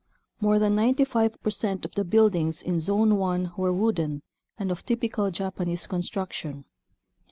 [0.39, 4.23] More than 95 percent of the buildings in Zone 1 were wooden
[4.57, 6.65] and of typical Japanese construction.